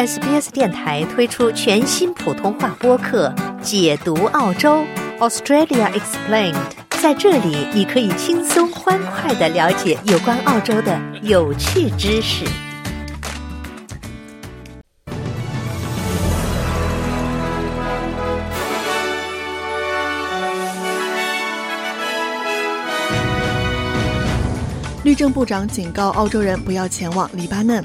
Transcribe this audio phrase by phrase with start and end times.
[0.00, 3.28] SBS 电台推出全新普通话播客
[3.60, 4.82] 《解读澳洲
[5.18, 6.54] Australia Explained》。
[7.02, 12.46] 在这里，你可以轻松欢快的了解有关澳洲的有趣知识。
[25.04, 27.84] 律政部长警告澳洲人不要前往黎巴嫩。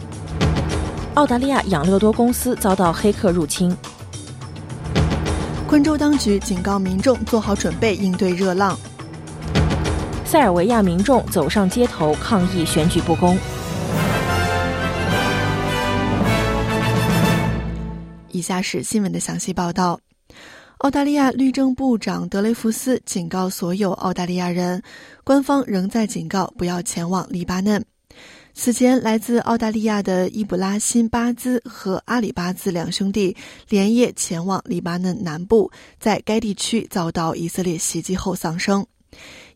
[1.16, 3.76] 澳大利亚养乐多公司遭到黑客入侵。
[5.66, 8.78] 昆州当局警告民众做好准备应对热浪。
[10.26, 13.38] 塞尔维亚民众走上街头抗议选举不公。
[18.30, 19.98] 以下是新闻的详细报道。
[20.80, 24.84] 澳大利亚律政部长德雷福斯警告所有澳大利亚人，
[25.24, 27.82] 官方仍在警告不要前往黎巴嫩。
[28.58, 33.36] 此前，来自澳大利亚的伊布拉辛·巴兹和阿里巴兹两兄弟
[33.68, 38.84] 连夜前往黎巴嫩南部，在该地区遭到以色列袭击后丧生。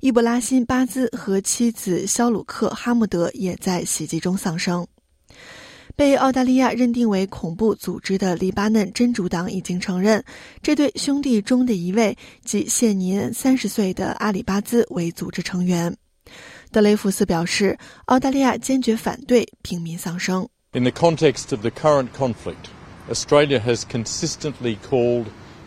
[0.02, 4.86] 伊布拉辛·巴兹和妻子肖鲁克·哈穆德也在袭击中丧生。
[5.96, 10.22] 被澳大利亚认定为恐怖组织的黎巴嫩真主党已经承认，
[10.62, 15.96] 这对兄弟中的一位，即现年三十岁的阿里巴兹为组织成员。
[16.71, 20.49] 德雷福斯表示，澳大利亚坚决反对平民丧生。
[20.73, 22.69] In the context of the current conflict,
[23.09, 25.27] Australia has consistently called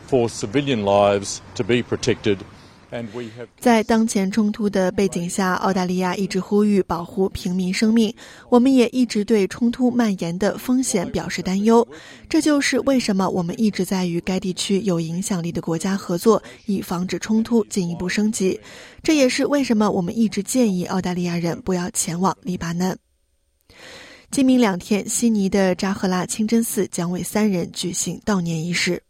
[0.09, 2.39] for civilian lives to be protected.
[3.58, 8.14] 在当前冲突的背景下，澳大利亚一直呼吁保护平民生命。
[8.50, 11.86] 我们也一直对冲突蔓延的风险表示担忧。
[12.28, 18.60] 这就是为什么我们一直在与该地区有影响力的国家合作，以防止冲突进一步升级。
[19.02, 22.94] 这也是为什么我们一直建议澳大利亚人不要前往黎巴嫩。
[24.30, 29.02] 今明两天，悉尼的扎赫拉清真寺将为三人举行悼念仪式。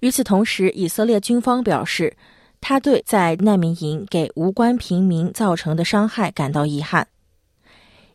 [0.00, 2.12] 与此同时，以色列军方表示。
[2.60, 7.06] 他对在难民营给无关平民造成的伤害感到遗憾。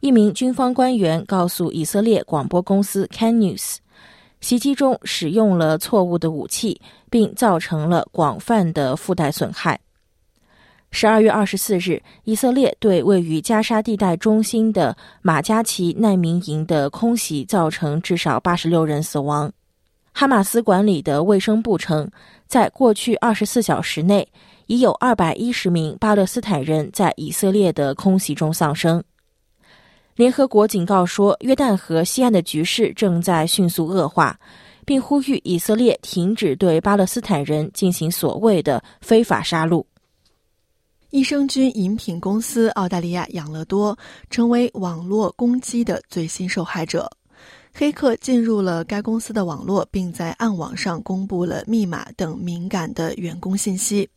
[0.02, 3.78] 一名军方官员告诉以色列广播公司 Can News，
[4.40, 6.80] 袭击中使用了错误的武器，
[7.10, 9.80] 并造成了广泛的附带损害。
[10.92, 19.52] 十二月二十四日，以色列对位于加沙地带中心的马加奇难民营的空袭造成至少八十六人死亡。
[20.18, 22.10] 哈马斯管理的卫生部称。
[22.48, 24.26] 在过去二十四小时内，
[24.68, 29.04] 已有二百一十名巴勒斯坦人在以色列的空袭中丧生。
[30.16, 34.40] 联合国警告说，约旦河西岸的局势正在迅速恶化，
[34.86, 39.84] 并呼吁以色列停止对巴勒斯坦人进行所谓的非法杀戮。
[41.10, 43.98] 益生菌饮品公司澳大利亚养乐多
[44.30, 47.12] 成为网络攻击的最新受害者。
[47.78, 54.08] 黑客进入了该公司的网络，并在暗网上公布了密码等敏感的员工信息。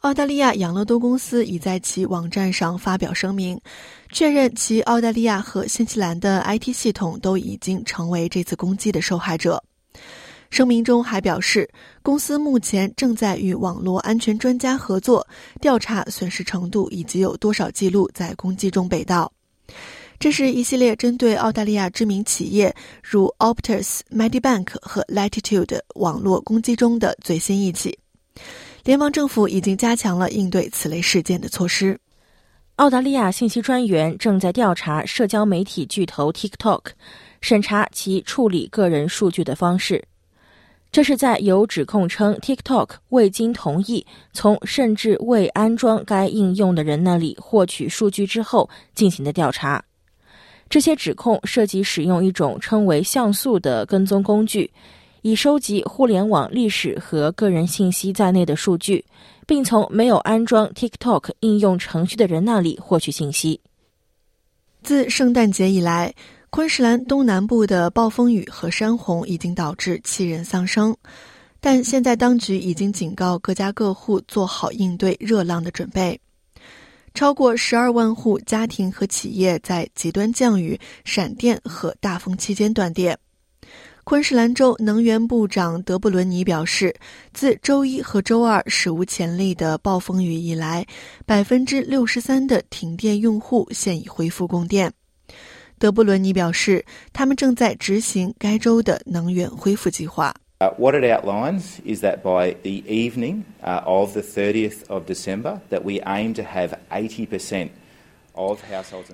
[0.00, 3.56] 澳大利亚养乐多公司已在其网站上发表声明，
[4.10, 9.62] 确认其澳大利亚和新西兰的 IT 系统都已经成为这次攻击的受害者。
[10.50, 11.70] 声明中还表示，
[12.02, 15.24] 公司目前正在与网络安全专家合作，
[15.60, 19.32] 调查损失程度以及有多少记录在攻击中被盗。
[20.22, 22.72] 这是一系列针对澳大利亚知名企业
[23.02, 27.98] 如 Optus、Medibank 和 Latitude 网络攻击中的最新一起。
[28.84, 31.98] 联邦政府已经加强了应对此类事件的措施。
[32.76, 36.82] 澳大利亚信息专员正在调查社交媒体巨头 TikTok，
[37.40, 40.04] 审查其处理个人数据的方式。
[40.92, 49.82] 这是在有指控称 TikTok 未经同意从甚至未安装该应用的人那里获取数据之后进行的调查。
[50.72, 54.70] 这些指控涉及使用一种称为像素的跟踪工具，
[55.20, 59.04] 以收集互联网历史和个人信息在内的数据，
[59.46, 63.60] 并从没有安装 TikTok 应用程序的人那里获取信息。
[64.82, 66.14] 自圣诞节以来，
[66.48, 70.96] 昆士兰东南部的暴风雨和山洪已经导致七人丧生，
[71.60, 76.18] 但现在当局已经警告各家各户做好应对热浪的准备。
[77.14, 83.18] 超过十二万户家庭和企业在极端降雨、闪电和大风期间断电。
[84.04, 86.92] 昆士兰州能源部长德布伦尼表示，
[87.32, 90.84] 自周一和周二史无前例的暴风雨以来，
[91.24, 94.92] 百分之六十三的停电用户现已恢复供电。
[95.78, 100.34] 德布伦尼表示，他们正在执行该州的能源恢复计划。
[100.62, 105.82] Uh, what it outlines is that by the evening uh, of the 30th of December, that
[105.82, 107.68] we aim to have 80%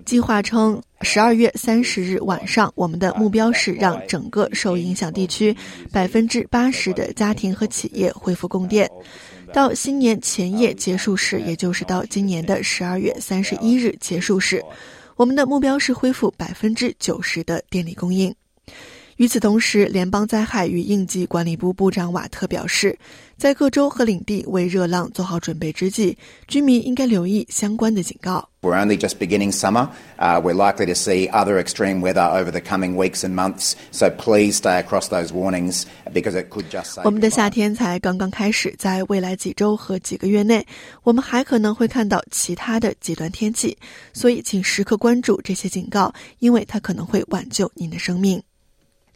[0.05, 5.57] 计划称，十二月三十日晚上，我们的目标是让整个受影响地区
[5.91, 8.87] 百分之八十的家庭和企业恢复供电。
[9.51, 14.63] 到新年前夜结束时，也就是到今年的十二月三十一日结束时，
[15.17, 18.35] 我们的目标是恢复百分之九十的电力供应。
[19.19, 22.97] 与此同时，联邦灾害与应急管理部部长瓦特表示，
[23.37, 26.17] 在各州和领地为热浪做好准备之际，
[26.47, 28.49] 居民应该留意相关的警告。
[28.63, 29.89] We're only just beginning summer.
[30.19, 33.73] Uh, we're likely to see other extreme weather over the coming weeks and months.
[33.91, 35.83] So please stay across those warnings
[36.15, 37.01] because it could just.
[37.03, 40.65] 我们的夏天才刚刚开始，在未来几周和几个月内，
[41.03, 43.77] 我们还可能会看到其他的极端天气，
[44.13, 48.41] 所以请时刻关注这些警告，因为它可能会挽救您的生命。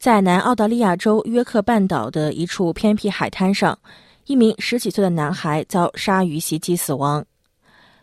[0.02, 3.78] 在南澳大利亚州约克半岛的一处偏僻海滩上，
[4.26, 7.24] 一名十几岁的男孩遭鲨鱼袭击死亡。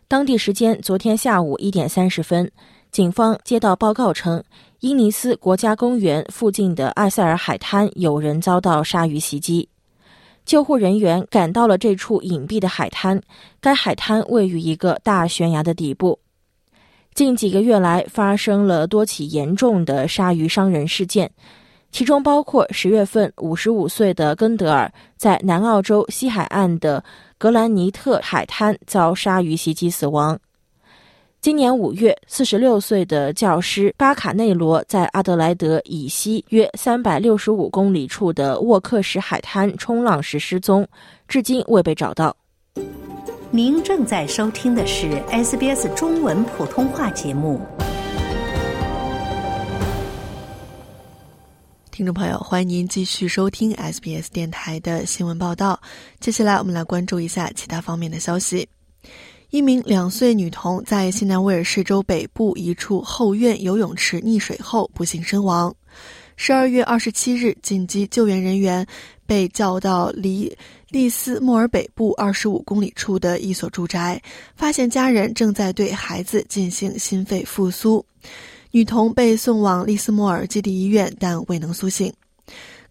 [0.07, 2.49] 当地时间昨天下午一点三十分，
[2.89, 4.41] 警方接到报告称，
[4.79, 9.67] 伊尼斯国家公园附近的埃塞尔海滩有人遭到鲨鱼袭击。
[10.45, 13.21] 救护人员赶到了这处隐蔽的海滩，
[13.59, 16.17] 该海滩位于一个大悬崖的底部。
[17.13, 21.29] 近几个月来，发生了多起严重的鲨鱼伤人事件。
[21.91, 27.03] 其中包括十月份五十五岁的根德尔在南澳洲西海岸的
[27.37, 30.39] 格兰尼特海滩遭鲨鱼袭击死亡。
[31.41, 40.85] 今年五月，四十六岁的教师巴卡内罗在阿德莱德以西约三百六十五公里处的沃克什海滩冲浪时失踪，
[41.29, 42.35] 至今未被找到。
[43.51, 47.59] 您正在收听的是 SBS 中文普通话节目。
[51.99, 55.77] 听众朋友，欢迎您继续收听 SBS 电台的新闻报道。
[56.21, 58.65] 接下来，我们来关注一下其他方面的消息。
[59.49, 65.75] 一名两岁女童在新南威尔士州北部一处后院游泳池溺水后不幸身亡。
[66.37, 68.87] 十二月二十七日，紧急救援人员
[69.25, 70.57] 被叫到离
[70.87, 74.21] 利斯莫尔北部二十五公里处的一所住宅，
[74.55, 78.05] 发现家人正在对孩子进行心肺复苏。
[78.71, 82.13] 女童被送往利斯莫尔基地医院，但未能苏醒。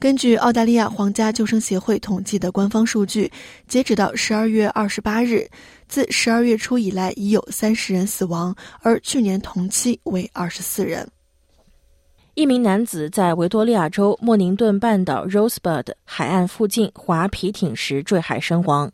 [0.01, 3.31] 根据澳大利亚皇家救生协会统计的官方数据，
[3.69, 5.49] 截止到十二月二十八日，
[5.89, 11.09] 自十二月初以来已有三十人死亡，而去年同期为二十四人。
[12.35, 18.91] 一名男子在维多利亚州莫宁顿半岛 Rosebud 海岸附近划皮艇时坠海身亡。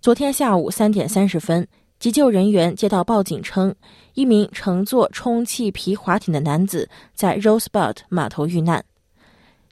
[0.00, 1.66] 昨天下午三点三十分。
[2.00, 3.74] 急救人员接到报警称，
[4.14, 8.82] 一名乘坐充气皮划艇的男子在 Rosebud 码头遇难。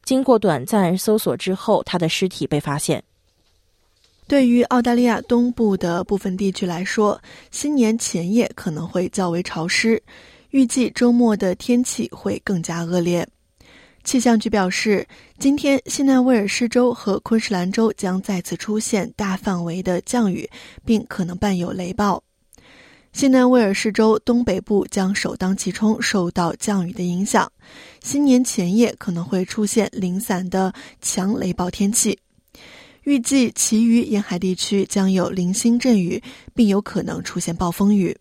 [0.05, 3.03] 经过短暂搜索之后，他的尸体被发现。
[4.27, 7.19] 对于澳大利亚东部的部分地区来说，
[7.51, 10.03] 新年前夜可能会较为潮湿，
[10.51, 13.27] 预计周末的天气会更加恶劣。
[14.09, 15.07] 气象局表示，
[15.39, 20.49] 今天新南威尔士州和昆士兰州将再次出现大范围的降雨，
[20.83, 22.25] 并可能伴有雷暴。
[23.13, 27.53] 新南威尔士州东北部将首当其冲受到降雨的影响，
[28.03, 30.73] 新年前夜可能会出现零散的
[31.03, 32.19] 强雷暴天气。
[33.03, 36.23] 预计其余沿海地区将有零星阵雨，
[36.55, 38.17] 并有可能出现暴风雨。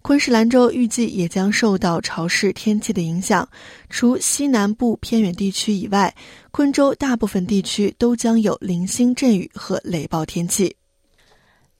[0.00, 3.46] 昆士兰州预计也将受到潮湿天气的影响，
[3.90, 6.14] 除西南部偏远地区以外，
[6.50, 10.74] 昆州大部分地区都将有零星阵雨和雷暴天气。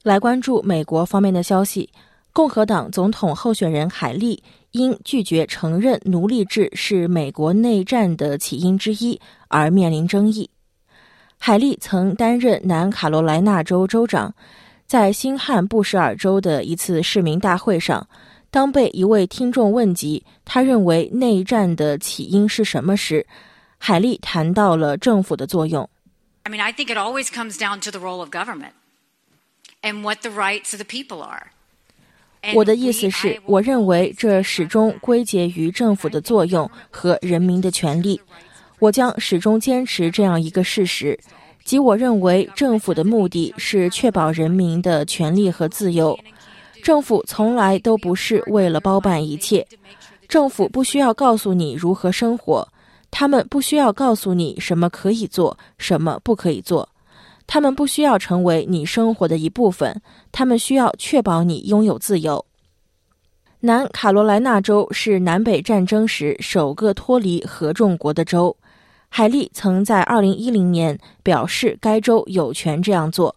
[0.03, 1.89] 来关注美国方面的消息，
[2.33, 10.49] 共和党总统候选人海利因拒绝承认奴隶制是美国内战的起因之一而面临争议。
[11.39, 14.35] 海利曾担任南卡罗来纳州州长。
[14.89, 18.09] 在新罕布什尔州的一次市民大会上，
[18.51, 23.27] 当被一位听众问及他认为内战的起因是什么时，
[23.77, 25.87] 海利谈到了政府的作用。
[26.45, 28.73] I mean, I think it always comes down to the role of government
[29.83, 31.49] and what the rights of the people are.
[32.55, 38.19] 我的意思是，我认为这始终归结于政府的作用和人民的权利。
[38.79, 41.21] 我将始终坚持这样一个事实。
[41.69, 46.19] 即我认为，政府的目的是确保人民的权利和自由。
[46.83, 49.67] 政府从来都不是为了包办一切。
[50.27, 52.67] 政府不需要告诉你如何生活，
[53.11, 56.89] 他们不需要告诉你什么可以做，什么不可以做。
[57.47, 60.01] 他们不需要成为你生活的一部分，
[60.33, 62.43] 他们需要确保你拥有自由。
[63.61, 68.57] 南卡罗来纳州是南北战争时首个脱离合众国的州。
[69.09, 73.35] 海利曾在2010年表示，该州有权这样做。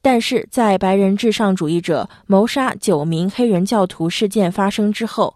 [0.00, 5.34] 但是在白人至上主义者谋杀九名黑人教徒事件发生之后，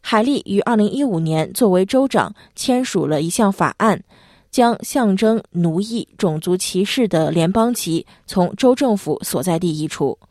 [0.00, 4.00] 海利于二零一五年作为州长签署了一项法案，
[4.50, 10.16] 将象征奴役、种族歧视的联邦旗从州政府所在地移除。《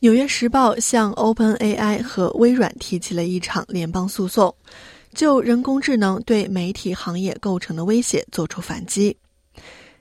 [0.00, 4.54] 纽约时报》向 OpenAI 和微软提起了一场联邦诉讼，
[5.14, 9.16] 就人工智能对媒体行业构成的威胁作出反击。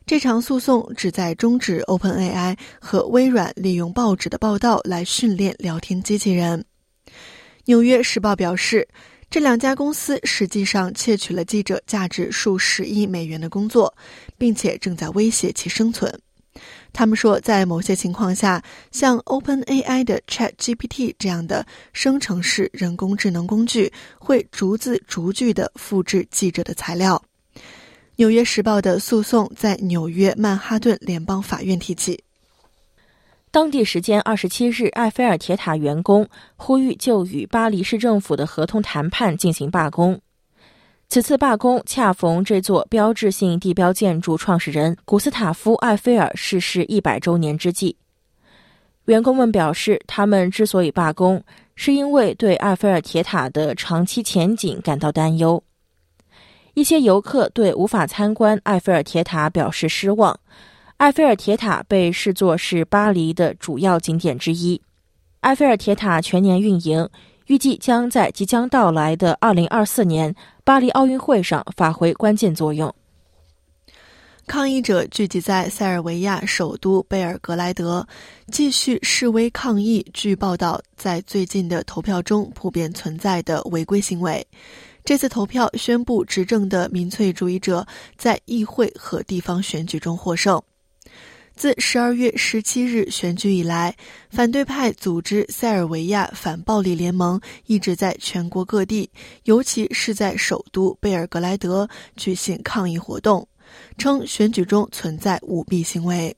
[0.05, 6.65] 这场诉讼旨在终止 OpenAI 和微软利用报纸的报道来训练聊天机器人。
[7.65, 8.87] 《纽约时报》表示，
[9.29, 13.95] 这两家公司实际上窃取了记者价值数十亿美元的工作，
[14.37, 16.11] 并且正在威胁其生存。
[16.91, 27.21] 他们说，在某些情况下，像 OpenAI 的 ChatGPT 这样的生成式人工智能工具会逐字逐句地复制记者的材料。
[28.15, 32.21] 《纽约时报》的诉讼在纽约曼哈顿联邦法院提起。
[33.51, 40.19] 当地时间二十七日，埃菲尔铁塔员工呼吁就与巴黎市政府的合同谈判进行罢工。
[41.09, 47.97] 此次罢工恰逢这座标志性地标建筑创始人古斯塔夫·埃菲尔逝世一百周年之际。
[49.05, 55.63] 员工们表示，他们之所以罢工，是因为对埃菲尔铁塔的长期前景感到担忧。
[56.75, 60.39] 一些游客对无法参观埃菲尔铁塔表示失望。
[60.97, 64.79] 埃菲尔铁塔被视作是巴黎的主要景点之一。
[65.39, 67.09] 埃菲尔铁塔全年运营，
[67.47, 70.35] 预计将在即将到来的2024年
[70.69, 72.93] 巴黎奥运会上发挥关键作用。
[74.45, 78.07] 抗议者聚集在塞尔维亚首都贝尔格莱德，
[78.51, 80.05] 继续示威抗议。
[80.13, 84.45] 据报道，在最近的投票中普遍存在的违规行为。
[85.03, 87.83] 这次投票宣布执政的民粹主义者
[88.15, 90.61] 在议会和地方选举中获胜。
[91.59, 93.93] 自十二月十七日选举以来，
[94.29, 99.09] 反对派组织塞尔维亚反暴力联盟一直在全国各地，
[99.43, 101.85] 尤其是在首都贝尔格莱德
[102.15, 103.45] 举行抗议活动，
[103.97, 106.33] 称选举中存在舞弊行为。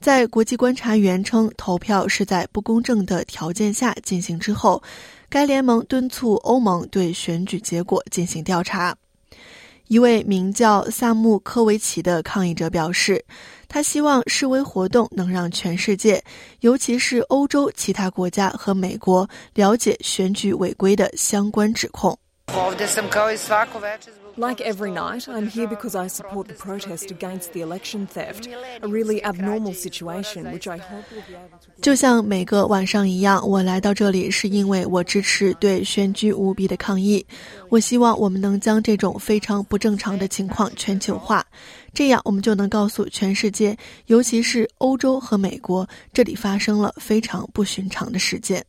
[0.00, 4.82] 在国际观察员称投票是在不公正的条件下进行之后。
[5.28, 8.96] 该联盟敦促欧盟对选举结果进行调查。
[9.88, 13.24] 一位名叫萨姆科维奇的抗议者表示，
[13.68, 16.22] 他希望示威活动能让全世界，
[16.60, 22.18] 尤其是欧洲其他国家和美国，了解选举违规的相关指控。
[24.36, 28.48] Like every night, I'm here because I support the protest against the election theft,
[28.82, 31.82] a really abnormal situation which I hope will be able to.
[31.82, 37.26] 就像每个晚上一样，我来到这里是因为我支持对选举舞弊的抗议。
[37.68, 41.44] 我希望我们能将这种非常不正常的情况全球化，
[41.92, 43.76] 这样我们就能告诉全世界，
[44.06, 48.64] 尤其是欧洲和美国，这里发生了非常不寻常的事件。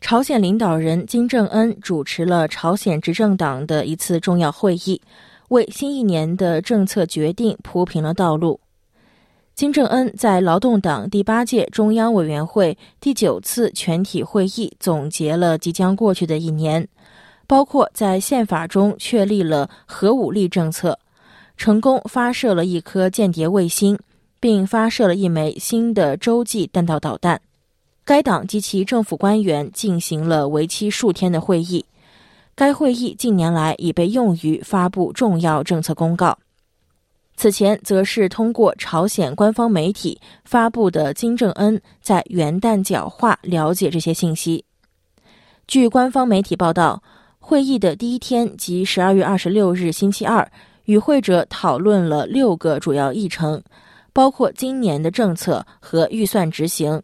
[0.00, 5.00] 朝鲜领导人金正恩主持了朝鲜执政党的一次重要会议，
[5.48, 8.58] 为新一年的政策决定铺平了道路。
[9.54, 16.88] 金正恩在劳动党第八届中央委员会第九次全体会议总结了即将过去的一年，
[17.46, 20.98] 包括在宪法中确立了核武力政策，
[21.58, 23.98] 成功发射了一颗间谍卫星，
[24.40, 27.40] 并发射了一枚新的洲际弹道导弹。
[28.04, 31.84] 该党及其政府官员进行了为期数天的会议。
[32.54, 36.36] 该会议近年来已被用于发布重要政策公告。
[37.36, 44.62] 此前，则是通过朝鲜官方媒体发布的金正恩在元旦讲话了解这些信息。
[45.66, 47.02] 据官方媒体报道，
[47.38, 50.46] 会议的第一天即十二月二十六日星期二，
[50.84, 53.62] 与会者讨论了六个主要议程，
[54.12, 57.00] 包括今年的政策和预算执行。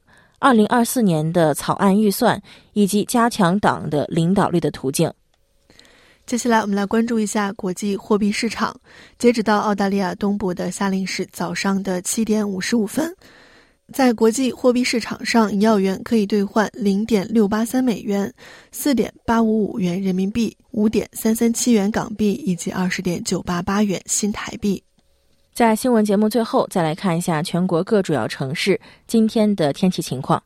[0.46, 2.40] 二零二四年的草案预算
[2.72, 5.12] 以及加强党的领导力的途径。
[6.24, 8.80] 接下来，我们来关注一下国际货币市场。
[9.18, 13.12] 截止到澳大利亚东部的夏令时早上的七点五十五分，
[13.92, 18.32] 在国际货币市场上，一澳元可以兑换零点六八三美元、
[18.70, 24.80] 四点八五五元人民币、五点三三七元港币以及二十点九八八元新台币。
[25.56, 30.42] 在新闻节目最后，再来看一下全国各主要城市今天的天气情况。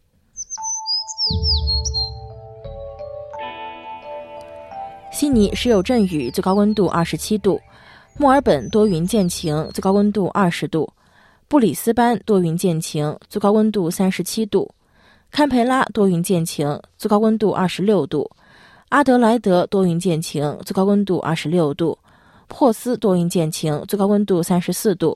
[5.10, 7.58] 悉尼时有阵雨，最高温度二十七度；
[8.18, 10.88] 墨尔本多云见晴，最高温度二十度；
[11.48, 14.72] 布里斯班多云见晴，最高温度三十七度；
[15.32, 18.30] 堪培拉多云见晴，最高温度二十六度；
[18.90, 21.98] 阿德莱德多云见晴，最高温度二十六度。
[22.50, 25.14] 珀斯多云见晴，最高温度三十四度；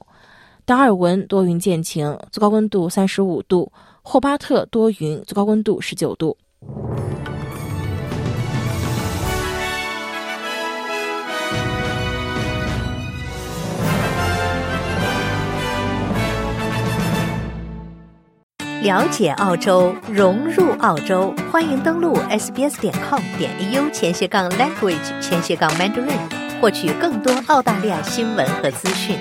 [0.64, 3.70] 达尔文多云见晴，最高温度三十五度；
[4.02, 6.36] 霍巴特多云，最高温度十九度。
[18.82, 29.18] 了解澳洲，融入澳洲，欢迎登录 sbs 点 com 点 au 前斜杠 language 前斜杠 mandarin，获取更多澳大利亚新闻和资讯。